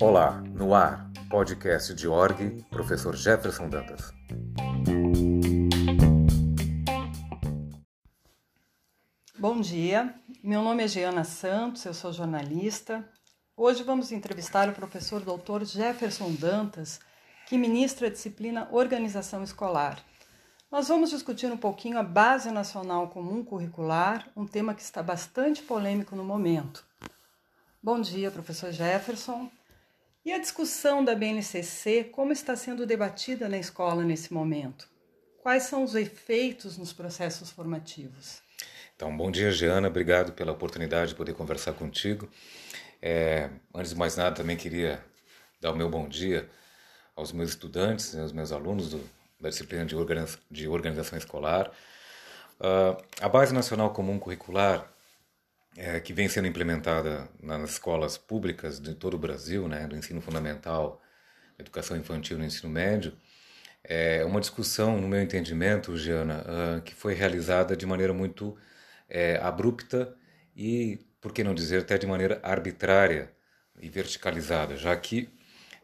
[0.00, 4.12] Olá, no ar, podcast de org, professor Jefferson Dantas.
[9.38, 13.08] Bom dia, meu nome é Giana Santos, eu sou jornalista.
[13.56, 15.64] Hoje vamos entrevistar o professor Dr.
[15.64, 17.00] Jefferson Dantas,
[17.46, 19.98] que ministra a disciplina Organização Escolar.
[20.70, 25.62] Nós vamos discutir um pouquinho a Base Nacional Comum Curricular, um tema que está bastante
[25.62, 26.84] polêmico no momento.
[27.82, 29.50] Bom dia, professor Jefferson.
[30.22, 34.86] E a discussão da BNCC, como está sendo debatida na escola nesse momento?
[35.42, 38.42] Quais são os efeitos nos processos formativos?
[38.94, 39.88] Então, bom dia, Giana.
[39.88, 42.28] Obrigado pela oportunidade de poder conversar contigo.
[43.00, 45.02] É, antes de mais nada, também queria
[45.62, 46.46] dar o meu bom dia
[47.16, 51.70] aos meus estudantes, aos meus alunos do, da disciplina de, organiza, de organização escolar.
[52.60, 54.90] Uh, a Base Nacional Comum Curricular
[55.78, 60.20] é, que vem sendo implementada nas escolas públicas de todo o Brasil, né, do ensino
[60.20, 61.00] fundamental,
[61.56, 63.16] educação infantil e ensino médio,
[63.84, 66.44] é uma discussão, no meu entendimento, Giana,
[66.78, 68.56] uh, que foi realizada de maneira muito
[69.08, 70.14] é, abrupta
[70.54, 73.30] e, por que não dizer, até de maneira arbitrária
[73.80, 75.28] e verticalizada, já que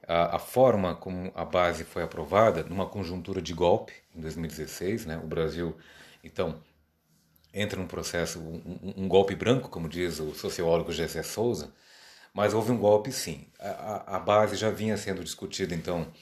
[0.07, 5.21] a, a, forma como a base foi aprovada, numa conjuntura de golpe, em 2016, né,
[5.23, 5.77] o Brasil,
[6.23, 6.61] então,
[7.53, 11.73] entra num processo, um, um, golpe branco, como diz o sociólogo Gessé Souza,
[12.33, 13.47] mas houve um golpe sim.
[13.61, 16.13] A, a, base já vinha sendo discutida, então,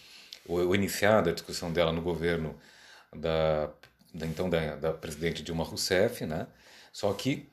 [0.46, 2.54] ou, ou iniciada a discussão dela no governo
[3.16, 3.70] da,
[4.12, 6.46] da então da, da, presidente Dilma Rousseff, né?
[6.92, 7.50] Só que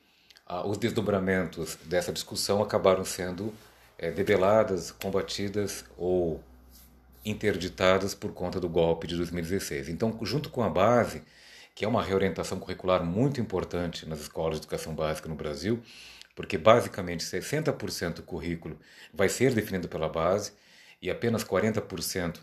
[0.66, 3.54] os desdobramentos dessa discussão acabaram sendo
[4.00, 6.42] é, debeladas, combatidas ou
[7.24, 9.90] interditadas por conta do golpe de 2016.
[9.90, 11.22] Então, junto com a base,
[11.76, 15.84] que é uma reorientação curricular muito importante nas escolas de educação básica no Brasil,
[16.34, 18.80] porque basicamente 60% do currículo
[19.14, 20.54] vai ser definido pela base
[21.02, 22.40] e apenas 40%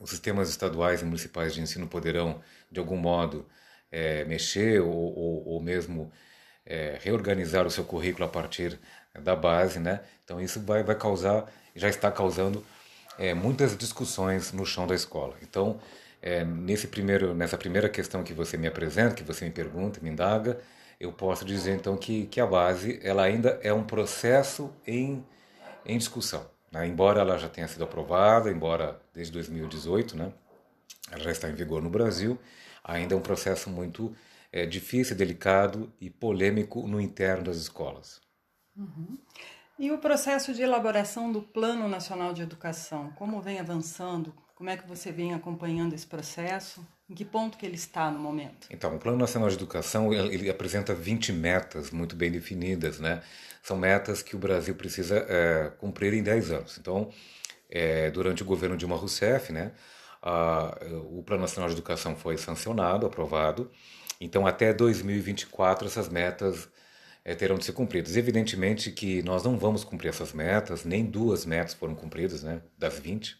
[0.00, 3.46] os sistemas estaduais e municipais de ensino poderão, de algum modo,
[3.92, 6.10] é, mexer ou, ou, ou mesmo
[6.66, 8.78] é, reorganizar o seu currículo a partir
[9.20, 10.00] da base, né?
[10.24, 12.64] Então isso vai, vai causar, já está causando
[13.18, 15.34] é, muitas discussões no chão da escola.
[15.42, 15.80] Então
[16.26, 20.08] é, nesse primeiro, nessa primeira questão que você me apresenta, que você me pergunta, me
[20.08, 20.58] indaga,
[20.98, 25.22] eu posso dizer então que, que a base ela ainda é um processo em,
[25.84, 26.46] em discussão.
[26.72, 26.86] Né?
[26.86, 30.32] Embora ela já tenha sido aprovada, embora desde 2018, né,
[31.10, 32.38] ela já está em vigor no Brasil,
[32.82, 34.16] ainda é um processo muito
[34.54, 38.20] é, difícil, delicado e polêmico no interno das escolas.
[38.76, 39.18] Uhum.
[39.76, 44.32] E o processo de elaboração do Plano Nacional de Educação, como vem avançando?
[44.54, 46.86] Como é que você vem acompanhando esse processo?
[47.10, 48.68] Em que ponto que ele está no momento?
[48.70, 53.24] Então, o Plano Nacional de Educação ele apresenta 20 metas muito bem definidas, né?
[53.60, 56.78] São metas que o Brasil precisa é, cumprir em 10 anos.
[56.78, 57.10] Então,
[57.68, 59.72] é, durante o governo Dilma Rousseff, né,
[60.22, 60.78] a,
[61.10, 63.68] o Plano Nacional de Educação foi sancionado, aprovado.
[64.20, 66.68] Então, até 2024, essas metas
[67.24, 68.16] é, terão de ser cumpridas.
[68.16, 72.98] Evidentemente que nós não vamos cumprir essas metas, nem duas metas foram cumpridas, né, das
[72.98, 73.36] 20.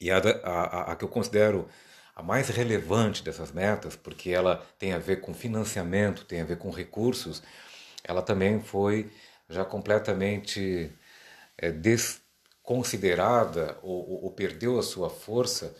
[0.00, 1.68] E a, a, a que eu considero
[2.14, 6.58] a mais relevante dessas metas, porque ela tem a ver com financiamento, tem a ver
[6.58, 7.42] com recursos,
[8.04, 9.10] ela também foi
[9.48, 10.90] já completamente
[11.58, 15.74] é, desconsiderada ou, ou, perdeu a sua força,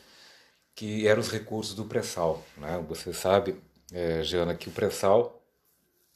[0.75, 2.43] que eram os recursos do pré-sal.
[2.57, 2.85] Né?
[2.89, 3.57] Você sabe,
[3.93, 5.43] é, Jana, que o pré-sal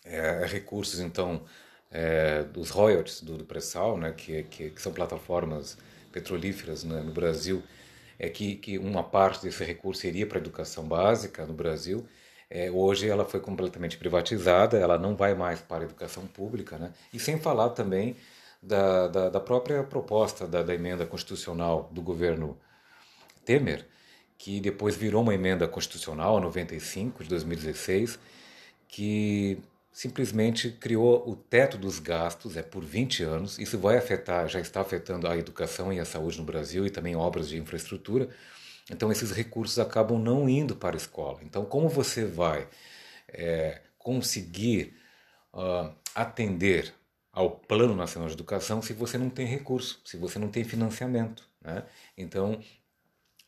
[0.04, 1.42] é, é recursos, então,
[1.91, 4.12] é, dos royalties do, do pré-sal, né?
[4.16, 5.76] que, que, que, são plataformas
[6.12, 7.00] petrolíferas né?
[7.00, 7.62] no Brasil,
[8.19, 12.06] é que, que uma parte desse recurso iria para a educação básica no Brasil.
[12.48, 16.92] É, hoje ela foi completamente privatizada, ela não vai mais para a educação pública, né?
[17.12, 18.16] E sem falar também
[18.62, 22.56] da, da, da própria proposta da, da emenda constitucional do governo
[23.44, 23.86] Temer,
[24.38, 28.19] que depois virou uma emenda constitucional, 95, de 2016,
[28.88, 29.58] que
[29.97, 33.59] simplesmente criou o teto dos gastos é por 20 anos.
[33.59, 37.16] Isso vai afetar, já está afetando a educação e a saúde no Brasil e também
[37.16, 38.28] obras de infraestrutura.
[38.91, 41.41] Então esses recursos acabam não indo para a escola.
[41.42, 42.68] Então como você vai
[43.28, 44.94] é, conseguir
[45.54, 46.92] uh, atender
[47.32, 51.48] ao Plano Nacional de Educação se você não tem recurso, se você não tem financiamento,
[51.60, 51.84] né?
[52.16, 52.62] Então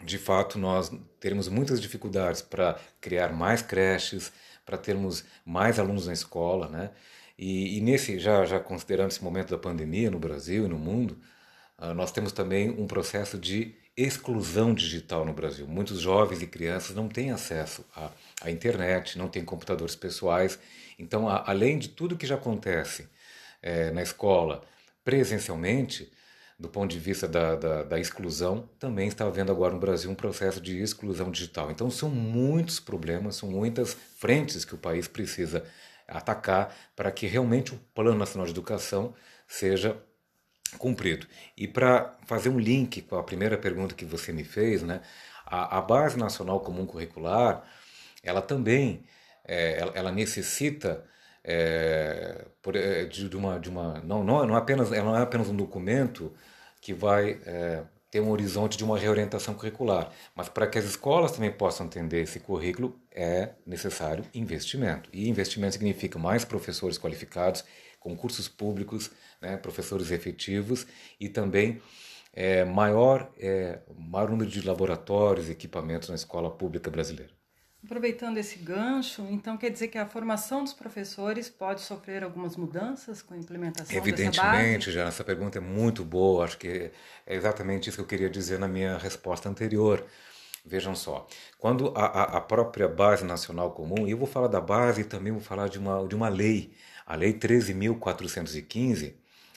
[0.02, 0.90] de fato nós
[1.20, 4.32] teremos muitas dificuldades para criar mais creches,
[4.64, 6.90] para termos mais alunos na escola, né?
[7.38, 11.18] E, e, nesse já já considerando esse momento da pandemia no Brasil e no mundo,
[11.78, 15.66] uh, nós temos também um processo de exclusão digital no Brasil.
[15.66, 18.10] Muitos jovens e crianças não têm acesso à,
[18.42, 20.58] à internet, não têm computadores pessoais.
[20.98, 23.08] Então, a, além de tudo que já acontece
[23.62, 24.64] é, na escola
[25.04, 26.12] presencialmente,
[26.58, 30.14] do ponto de vista da, da, da, exclusão, também está havendo agora no Brasil um
[30.14, 31.70] processo de exclusão digital.
[31.70, 35.64] Então, são muitos problemas, são muitas frentes que o país precisa
[36.08, 39.14] atacar para que realmente o Plano Nacional de Educação
[39.46, 39.96] seja
[40.78, 41.26] cumprido.
[41.56, 45.00] E para fazer um link com a primeira pergunta que você me fez, né,
[45.46, 47.62] a, a Base Nacional Comum Curricular,
[48.22, 49.04] ela também
[49.44, 51.04] é, ela, ela necessita
[51.44, 55.18] é, por, é, de, de, uma, de uma não, não, não, é apenas, ela não
[55.18, 56.32] é apenas um documento
[56.80, 61.32] que vai é, ter um horizonte de uma reorientação curricular, mas para que as escolas
[61.32, 65.10] também possam entender esse currículo é necessário investimento.
[65.12, 67.64] E investimento significa mais professores qualificados,
[68.00, 69.10] concursos públicos,
[69.40, 70.86] né, professores efetivos
[71.20, 71.80] e também
[72.32, 77.37] é, maior, é, maior número de laboratórios e equipamentos na escola pública brasileira.
[77.84, 83.22] Aproveitando esse gancho, então quer dizer que a formação dos professores pode sofrer algumas mudanças
[83.22, 86.90] com a implementação Evidentemente, já essa pergunta é muito boa, acho que
[87.24, 90.04] é exatamente isso que eu queria dizer na minha resposta anterior.
[90.66, 91.26] Vejam só,
[91.56, 95.32] quando a, a própria base nacional comum, e eu vou falar da base e também
[95.32, 96.74] vou falar de uma, de uma lei,
[97.06, 99.14] a Lei 13.415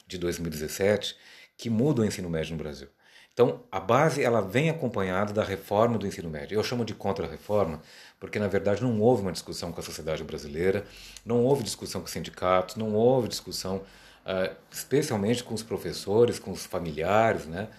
[0.08, 1.18] de 2017,
[1.58, 2.88] que muda o ensino médio no Brasil.
[3.34, 6.56] Então, a base ela vem acompanhada da reforma do ensino médio.
[6.56, 7.82] Eu chamo de contra-reforma
[8.20, 10.86] porque, na verdade, não houve uma discussão com a sociedade brasileira,
[11.26, 16.52] não houve discussão com os sindicatos, não houve discussão, uh, especialmente com os professores, com
[16.52, 17.70] os familiares, né,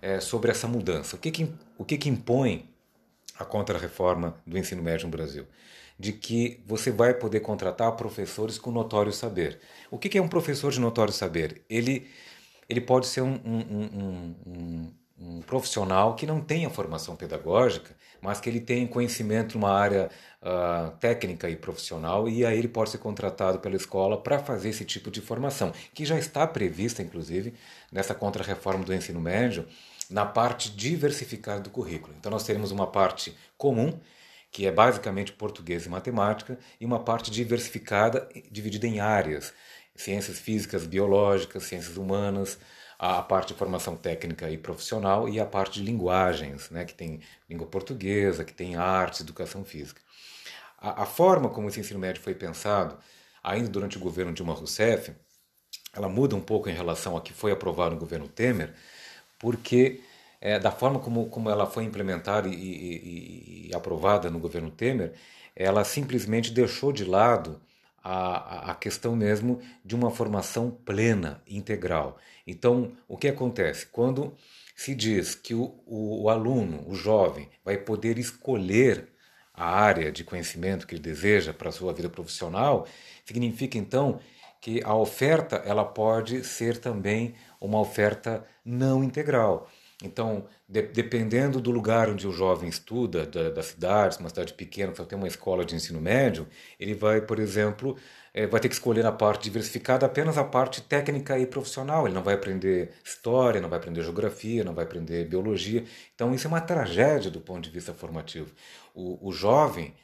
[0.00, 1.16] é, sobre essa mudança.
[1.16, 2.68] O que, que, o que, que impõe
[3.38, 5.46] a contra-reforma do ensino médio no Brasil?
[5.98, 9.60] De que você vai poder contratar professores com notório saber.
[9.90, 11.62] O que, que é um professor de notório saber?
[11.68, 12.08] Ele
[12.68, 18.48] ele pode ser um, um, um, um, profissional que não tenha formação pedagógica, mas que
[18.48, 20.08] ele tenha conhecimento numa área
[20.40, 24.84] uh, técnica e profissional, e aí ele pode ser contratado pela escola para fazer esse
[24.84, 27.54] tipo de formação, que já está prevista, inclusive,
[27.90, 29.66] nessa contra-reforma do ensino médio,
[30.08, 32.14] na parte diversificada do currículo.
[32.18, 33.98] Então, nós teremos uma parte comum,
[34.50, 39.52] que é basicamente português e matemática, e uma parte diversificada, dividida em áreas
[39.94, 42.58] ciências físicas, biológicas, ciências humanas,
[42.98, 47.20] a parte de formação técnica e profissional e a parte de linguagens, né, que tem
[47.50, 50.00] língua portuguesa, que tem arte, educação física.
[50.78, 52.96] A, a forma como esse ensino médio foi pensado,
[53.42, 55.12] ainda durante o governo Dilma Rousseff,
[55.92, 58.74] ela muda um pouco em relação a que foi aprovado no governo Temer,
[59.38, 60.00] porque
[60.40, 65.14] é, da forma como, como ela foi implementada e, e, e aprovada no governo Temer,
[65.54, 67.60] ela simplesmente deixou de lado
[68.02, 72.18] a, a questão mesmo de uma formação plena, integral.
[72.46, 73.86] Então, o que acontece?
[73.86, 74.34] Quando
[74.74, 79.08] se diz que o, o, o aluno, o jovem, vai poder escolher
[79.54, 82.86] a área de conhecimento que ele deseja para a sua vida profissional,
[83.24, 84.18] significa então
[84.60, 89.68] que a oferta ela pode ser também uma oferta não integral.
[90.02, 94.94] Então, de, dependendo do lugar onde o jovem estuda, da, da cidade, uma cidade pequena,
[94.94, 96.46] só tem uma escola de ensino médio,
[96.78, 97.96] ele vai, por exemplo,
[98.34, 102.06] é, vai ter que escolher na parte diversificada apenas a parte técnica e profissional.
[102.06, 105.84] Ele não vai aprender história, não vai aprender geografia, não vai aprender biologia.
[106.14, 108.50] Então, isso é uma tragédia do ponto de vista formativo.
[108.94, 109.94] O, o jovem,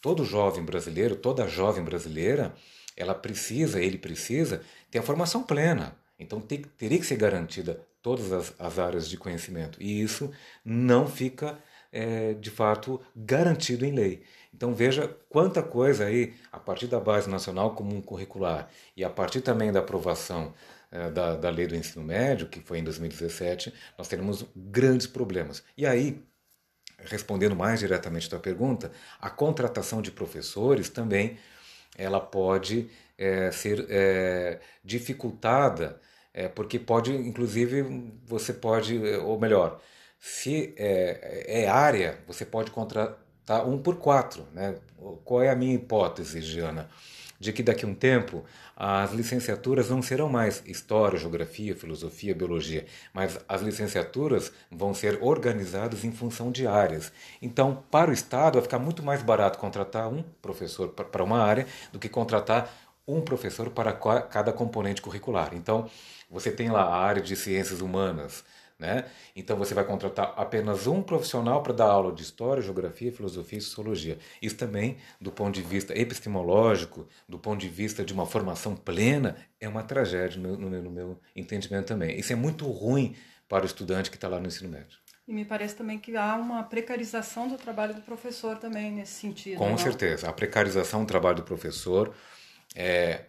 [0.00, 2.54] todo jovem brasileiro, toda jovem brasileira,
[2.96, 5.96] ela precisa, ele precisa ter a formação plena.
[6.18, 9.82] Então, tem, teria que ser garantida todas as, as áreas de conhecimento.
[9.82, 10.30] E isso
[10.64, 11.58] não fica,
[11.92, 14.22] é, de fato, garantido em lei.
[14.52, 19.40] Então veja quanta coisa aí, a partir da base nacional comum curricular e a partir
[19.40, 20.54] também da aprovação
[20.90, 25.62] é, da, da lei do ensino médio, que foi em 2017, nós teremos grandes problemas.
[25.76, 26.24] E aí,
[26.98, 28.90] respondendo mais diretamente à tua pergunta,
[29.20, 31.38] a contratação de professores também
[31.96, 36.00] ela pode é, ser é, dificultada
[36.38, 39.80] é, porque pode, inclusive, você pode, ou melhor,
[40.20, 44.46] se é, é área, você pode contratar um por quatro.
[44.54, 44.76] Né?
[45.24, 46.88] Qual é a minha hipótese, Giana?
[47.40, 48.44] De que daqui a um tempo
[48.76, 56.04] as licenciaturas não serão mais História, Geografia, Filosofia, Biologia, mas as licenciaturas vão ser organizadas
[56.04, 57.12] em função de áreas.
[57.42, 61.66] Então, para o Estado, vai ficar muito mais barato contratar um professor para uma área
[61.92, 62.72] do que contratar
[63.08, 65.54] um professor para cada componente curricular.
[65.54, 65.88] Então,
[66.30, 68.44] você tem lá a área de ciências humanas,
[68.78, 69.06] né?
[69.34, 73.62] Então você vai contratar apenas um profissional para dar aula de história, geografia, filosofia e
[73.62, 74.18] sociologia.
[74.40, 79.36] Isso também, do ponto de vista epistemológico, do ponto de vista de uma formação plena,
[79.60, 82.18] é uma tragédia no, no, no meu entendimento também.
[82.20, 83.16] Isso é muito ruim
[83.48, 84.98] para o estudante que está lá no ensino médio.
[85.26, 89.58] E me parece também que há uma precarização do trabalho do professor também nesse sentido.
[89.58, 89.78] Com não?
[89.78, 90.28] certeza.
[90.28, 92.14] A precarização do trabalho do professor
[92.74, 93.24] é,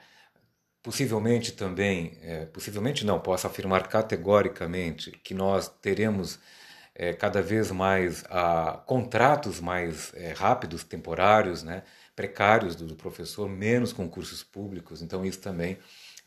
[0.82, 6.40] possivelmente também, é, possivelmente não, posso afirmar categoricamente que nós teremos
[6.96, 11.84] é, cada vez mais a, contratos mais é, rápidos, temporários, né,
[12.16, 15.78] precários do, do, professor, menos concursos públicos, então isso também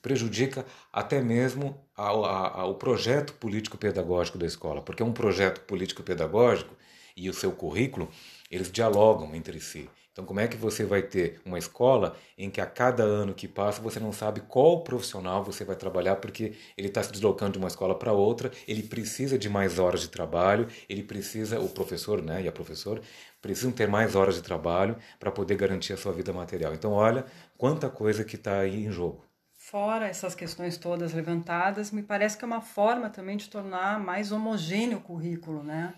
[0.01, 6.75] prejudica até mesmo o projeto político-pedagógico da escola, porque um projeto político-pedagógico
[7.17, 8.11] e o seu currículo,
[8.51, 9.89] eles dialogam entre si.
[10.13, 13.49] Então, como é que você vai ter uma escola em que a cada ano que
[13.49, 17.59] passa você não sabe qual profissional você vai trabalhar, porque ele está se deslocando de
[17.59, 22.23] uma escola para outra, ele precisa de mais horas de trabalho, ele precisa, o professor
[22.23, 23.01] né, e a professora
[23.41, 26.75] precisam ter mais horas de trabalho para poder garantir a sua vida material.
[26.75, 27.25] Então, olha
[27.57, 29.25] quanta coisa que está aí em jogo.
[29.55, 34.31] Fora essas questões todas levantadas, me parece que é uma forma também de tornar mais
[34.31, 35.95] homogêneo o currículo, né?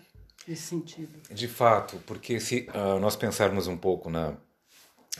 [0.47, 1.19] Nesse sentido.
[1.29, 4.37] De fato, porque se uh, nós pensarmos um pouco na,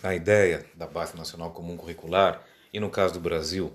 [0.01, 3.73] na ideia da Base Nacional Comum Curricular, e no caso do Brasil,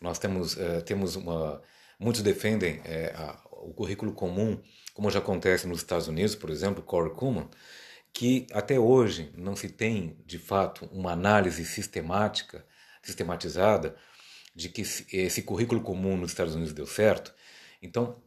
[0.00, 1.62] nós temos, uh, temos uma.
[1.98, 2.82] Muitos defendem uh,
[3.16, 4.60] a, o currículo comum,
[4.94, 7.48] como já acontece nos Estados Unidos, por exemplo, Core Common,
[8.12, 12.64] que até hoje não se tem, de fato, uma análise sistemática,
[13.02, 13.96] sistematizada
[14.54, 17.32] de que esse currículo comum nos Estados Unidos deu certo.
[17.80, 18.20] Então,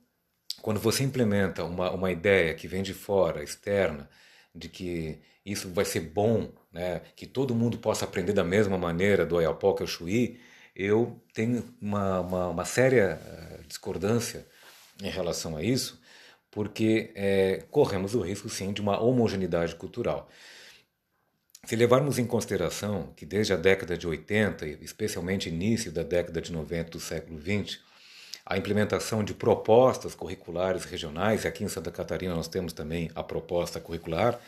[0.62, 4.10] quando você implementa uma, uma ideia que vem de fora, externa,
[4.54, 9.26] de que isso vai ser bom, né, que todo mundo possa aprender da mesma maneira
[9.26, 10.40] do Ayapoca ao Chuí,
[10.76, 14.48] eu tenho uma, uma, uma séria uh, discordância
[15.02, 16.00] em relação a isso,
[16.50, 20.30] porque é, corremos o risco, sim, de uma homogeneidade cultural.
[21.66, 26.52] Se levarmos em consideração que desde a década de 80, especialmente início da década de
[26.52, 27.82] 90 do século 20,
[28.46, 33.24] a implementação de propostas curriculares regionais, e aqui em Santa Catarina nós temos também a
[33.24, 34.40] proposta curricular,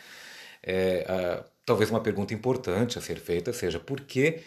[0.62, 4.41] é, a, talvez uma pergunta importante a ser feita seja por que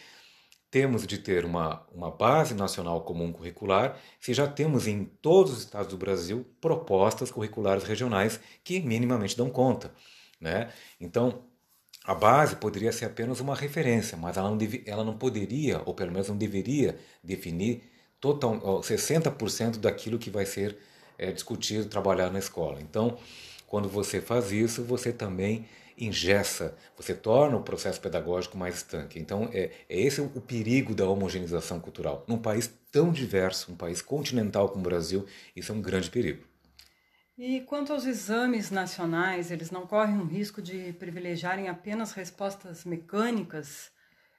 [0.71, 5.59] temos de ter uma, uma base nacional comum curricular se já temos em todos os
[5.61, 9.93] estados do Brasil propostas curriculares regionais que minimamente dão conta.
[10.41, 10.71] Né?
[11.01, 11.45] Então,
[12.05, 15.95] a base poderia ser apenas uma referência, mas ela não, deve, ela não poderia, ou
[15.95, 17.83] pelo menos não deveria, definir
[18.21, 20.77] total, 60% daquilo que vai ser
[21.19, 22.81] é, discutido, trabalhado na escola.
[22.81, 23.19] Então,
[23.67, 25.67] quando você faz isso, você também
[25.99, 29.19] ingessa, você torna o processo pedagógico mais estanque.
[29.19, 32.25] Então, é, é esse o perigo da homogeneização cultural.
[32.29, 36.45] Num país tão diverso, um país continental como o Brasil, isso é um grande perigo.
[37.39, 43.91] E quanto aos exames nacionais, eles não correm o risco de privilegiarem apenas respostas mecânicas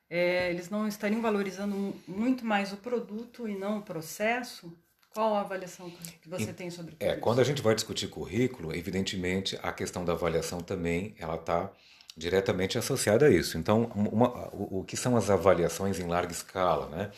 [0.10, 4.72] é, eles não estariam valorizando muito mais o produto e não o processo?
[5.14, 5.90] Qual a avaliação
[6.22, 7.22] que você tem sobre é, isso?
[7.22, 11.72] Quando a gente vai discutir currículo, evidentemente a questão da avaliação também ela está
[12.16, 13.58] diretamente associada a isso.
[13.58, 17.12] Então, uma, o, o, que são as avaliações em larga escala, né?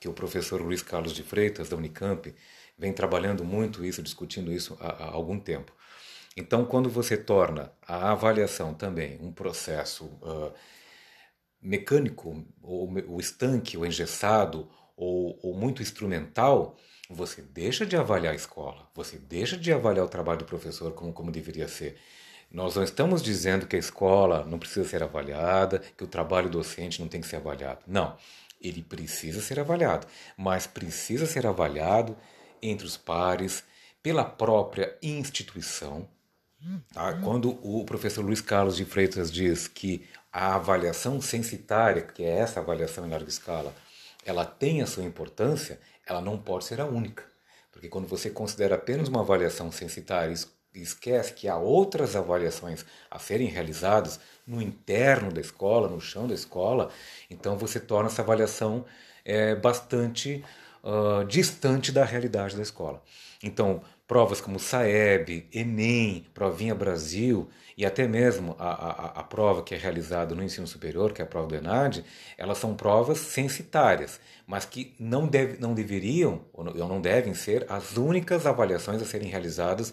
[0.00, 2.34] Que o professor Luiz Carlos de Freitas da Unicamp
[2.78, 5.72] vem trabalhando muito isso, discutindo isso há, há algum tempo.
[6.36, 10.52] Então, quando você torna a avaliação também um processo uh,
[11.62, 16.76] mecânico, ou o estanque, ou engessado, ou, ou muito instrumental,
[17.08, 21.12] você deixa de avaliar a escola, você deixa de avaliar o trabalho do professor como,
[21.12, 21.98] como deveria ser.
[22.50, 27.00] Nós não estamos dizendo que a escola não precisa ser avaliada, que o trabalho docente
[27.00, 27.80] não tem que ser avaliado.
[27.86, 28.16] Não,
[28.60, 32.16] ele precisa ser avaliado, mas precisa ser avaliado
[32.60, 33.64] entre os pares,
[34.02, 36.08] pela própria instituição.
[36.92, 37.14] Tá?
[37.14, 42.60] Quando o professor Luiz Carlos de Freitas diz que a avaliação censitária, que é essa
[42.60, 43.74] avaliação em larga escala,
[44.24, 47.24] ela tem a sua importância, ela não pode ser a única.
[47.70, 50.34] Porque quando você considera apenas uma avaliação censitária
[50.74, 56.26] e esquece que há outras avaliações a serem realizadas no interno da escola, no chão
[56.26, 56.90] da escola,
[57.28, 58.84] então você torna essa avaliação
[59.24, 60.44] é, bastante
[60.82, 63.02] uh, distante da realidade da escola.
[63.42, 69.74] Então, provas como SAEB, Enem, Provinha Brasil, e até mesmo a, a, a, prova que
[69.74, 72.04] é realizada no ensino superior, que é a prova do ENAD,
[72.36, 77.96] elas são provas censitárias, mas que não, deve, não deveriam ou não devem ser as
[77.96, 79.92] únicas avaliações a serem realizadas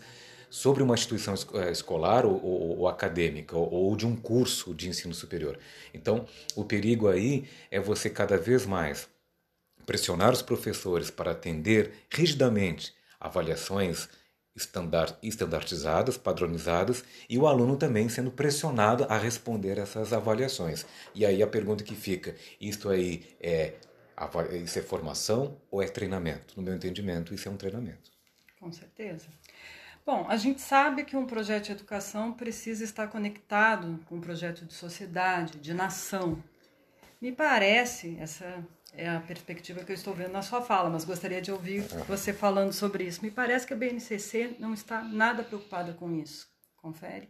[0.50, 4.90] sobre uma instituição eh, escolar ou, ou, ou acadêmica ou, ou, de um curso de
[4.90, 5.58] ensino superior.
[5.94, 6.26] Então,
[6.56, 9.08] o perigo aí é você cada vez mais
[9.86, 14.08] pressionar os professores para atender rigidamente avaliações
[14.56, 20.86] estandartizadas, padronizadas, e o aluno também sendo pressionado a responder essas avaliações.
[21.16, 23.74] E aí a pergunta que fica: isto aí é,
[24.64, 26.54] isso é formação ou é treinamento?
[26.58, 28.12] No meu entendimento, isso é um treinamento.
[28.60, 29.28] Com certeza.
[30.06, 34.66] Bom, a gente sabe que um projeto de educação precisa estar conectado com um projeto
[34.66, 36.44] de sociedade, de nação.
[37.22, 41.42] Me parece, essa é a perspectiva que eu estou vendo na sua fala, mas gostaria
[41.42, 43.22] de ouvir você falando sobre isso.
[43.22, 46.48] Me parece que a BNCC não está nada preocupada com isso.
[46.76, 47.30] Confere?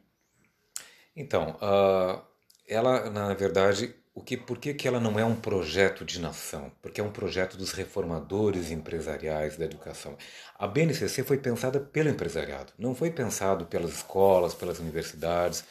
[1.15, 2.21] Então, uh,
[2.67, 6.71] ela, na verdade, o que, por que, que ela não é um projeto de nação?
[6.81, 10.17] Porque é um projeto dos reformadores empresariais da educação.
[10.57, 15.63] A BNCC foi pensada pelo empresariado, não foi pensado pelas escolas, pelas universidades,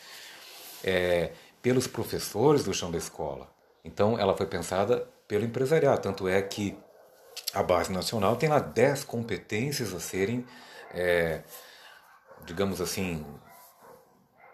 [0.82, 3.52] é, pelos professores do chão da escola.
[3.84, 6.00] Então, ela foi pensada pelo empresariado.
[6.00, 6.76] Tanto é que
[7.54, 10.44] a base nacional tem lá 10 competências a serem,
[10.92, 11.42] é,
[12.44, 13.24] digamos assim,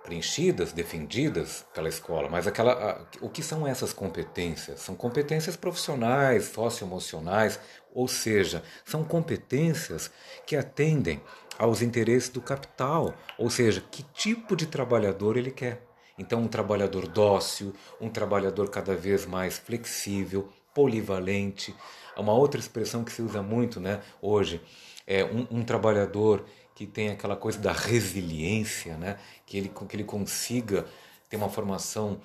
[0.02, 2.28] preenchidas, defendidas pela escola.
[2.28, 4.80] Mas aquela, a, o que são essas competências?
[4.80, 7.58] São competências profissionais, socioemocionais,
[7.92, 10.10] ou seja, são competências
[10.44, 11.22] que atendem
[11.58, 15.80] aos interesses do capital, ou seja, que tipo de trabalhador ele quer.
[16.18, 21.74] Então, um trabalhador dócil, um trabalhador cada vez mais flexível, polivalente.
[22.16, 24.60] Uma outra expressão que se usa muito né, hoje
[25.06, 29.16] é um, um trabalhador que tem aquela coisa da resiliência, né,
[29.46, 30.84] que, ele, que ele consiga
[31.30, 32.20] ter uma formação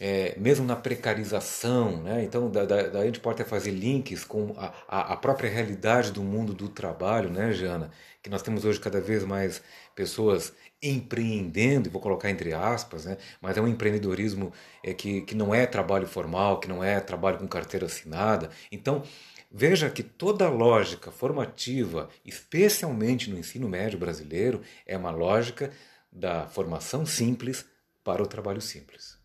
[0.00, 2.24] é, mesmo na precarização, né?
[2.24, 6.20] então da, da, a gente pode até fazer links com a, a, própria realidade do
[6.20, 7.92] mundo do trabalho, né, Jana?
[8.20, 9.62] Que nós temos hoje cada vez mais
[9.94, 10.52] pessoas
[10.90, 13.16] empreendendo, vou colocar entre aspas, né?
[13.40, 17.38] mas é um empreendedorismo é, que, que não é trabalho formal, que não é trabalho
[17.38, 18.50] com carteira assinada.
[18.70, 19.02] Então,
[19.50, 25.70] veja que toda lógica formativa, especialmente no ensino médio brasileiro, é uma lógica
[26.12, 27.64] da formação simples
[28.04, 29.18] para o trabalho simples.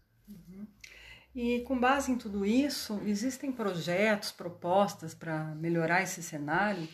[1.35, 6.87] E com base em tudo isso, existem projetos, propostas para melhorar esse cenário?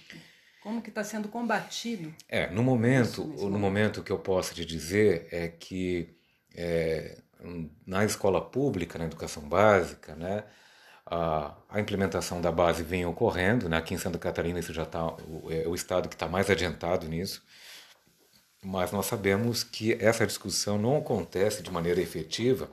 [0.66, 2.12] Como que está sendo combatido?
[2.28, 3.60] É, no momento, isso, no momento.
[3.60, 6.18] momento que eu posso te dizer é que
[6.56, 7.20] é,
[7.86, 10.44] na escola pública, na educação básica, né,
[11.06, 13.70] a, a, implementação da base vem ocorrendo.
[13.70, 13.78] Né?
[13.78, 15.16] Aqui em Santa Catarina isso já está
[15.52, 17.44] é o estado que está mais adiantado nisso.
[18.64, 22.72] Mas nós sabemos que essa discussão não acontece de maneira efetiva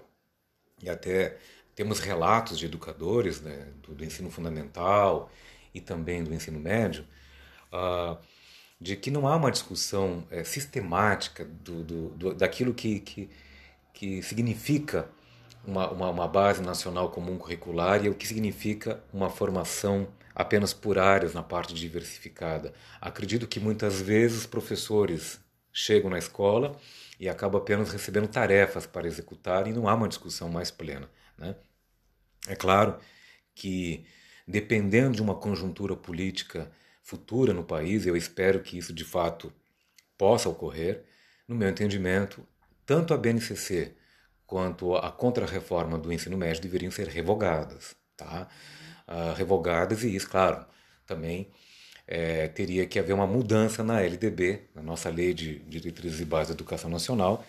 [0.83, 1.37] e até
[1.75, 5.31] temos relatos de educadores né, do, do, ensino fundamental
[5.75, 7.07] e também do ensino médio,
[7.73, 8.19] uh,
[8.81, 13.31] de que não há uma discussão é, sistemática do, do, do, daquilo que, que,
[13.95, 15.09] que significa
[15.65, 20.99] uma, uma, uma, base nacional comum curricular e o que significa uma formação apenas por
[20.99, 22.75] áreas na parte diversificada.
[23.01, 25.41] Acredito que muitas vezes professores
[25.73, 26.77] chegam na escola
[27.21, 31.09] e acaba apenas recebendo tarefas para executar e não há uma discussão mais plena.
[31.39, 31.55] Né?
[32.49, 32.99] É claro
[33.55, 34.05] que,
[34.47, 36.71] dependendo de uma conjuntura política
[37.03, 39.53] futura no país, eu espero que isso de fato
[40.17, 41.05] possa ocorrer,
[41.47, 42.47] no meu entendimento,
[42.87, 43.93] tanto a BNCC
[44.47, 47.97] quanto a contrarreforma do ensino médio deveriam ser revogadas.
[48.17, 48.49] Tá?
[49.09, 50.65] Uh, revogadas e isso, claro,
[51.07, 51.51] também
[52.07, 56.49] é, teria que haver uma mudança na LDB, na nossa Lei de Diretrizes e Bases
[56.49, 57.45] da Educação Nacional,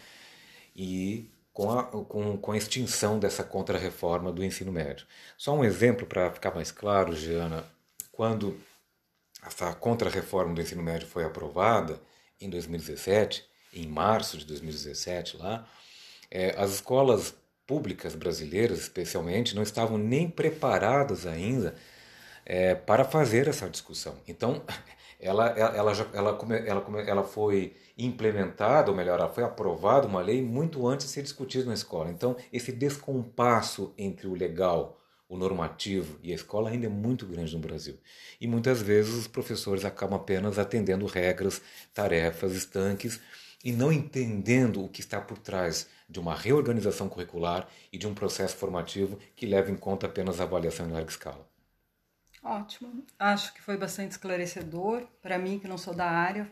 [0.75, 5.05] e com a, com, com a extinção dessa contrarreforma do ensino médio.
[5.37, 7.63] Só um exemplo para ficar mais claro, Giana,
[8.11, 8.57] quando
[9.45, 11.99] essa contrarreforma do ensino médio foi aprovada
[12.39, 15.67] em 2017, em março de 2017 lá,
[16.29, 21.75] é, as escolas públicas brasileiras, especialmente, não estavam nem preparadas ainda
[22.45, 24.17] é, para fazer essa discussão.
[24.27, 24.61] Então,
[25.19, 30.41] ela, ela, já, ela, ela, ela foi implementada, ou melhor, ela foi aprovada uma lei
[30.41, 32.09] muito antes de ser discutida na escola.
[32.09, 34.97] Então, esse descompasso entre o legal,
[35.33, 37.97] o normativo e a escola ainda é muito grande no Brasil.
[38.39, 41.61] E muitas vezes os professores acabam apenas atendendo regras,
[41.93, 43.19] tarefas, estanques
[43.63, 48.13] e não entendendo o que está por trás de uma reorganização curricular e de um
[48.13, 51.47] processo formativo que leva em conta apenas a avaliação em larga escala.
[52.43, 53.03] Ótimo.
[53.17, 55.07] Acho que foi bastante esclarecedor.
[55.21, 56.51] Para mim, que não sou da área,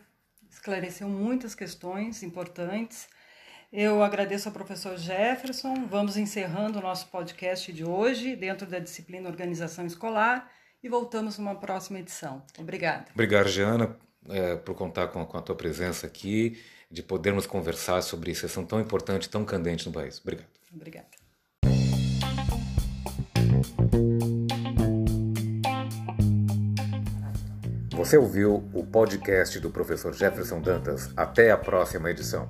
[0.50, 3.08] esclareceu muitas questões importantes.
[3.72, 5.88] Eu agradeço ao professor Jefferson.
[5.90, 10.52] Vamos encerrando o nosso podcast de hoje, dentro da disciplina Organização Escolar,
[10.84, 12.44] e voltamos numa próxima edição.
[12.60, 13.06] Obrigada.
[13.14, 13.96] Obrigado, Giana,
[14.28, 18.66] é, por contar com, com a tua presença aqui, de podermos conversar sobre isso, sessão
[18.66, 20.20] tão importante, tão candente no país.
[20.20, 20.50] Obrigado.
[20.74, 21.08] Obrigada.
[27.94, 31.14] Você ouviu o podcast do professor Jefferson Dantas.
[31.16, 32.46] Até a próxima edição.